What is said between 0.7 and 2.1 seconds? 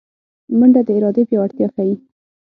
د ارادې پیاوړتیا ښيي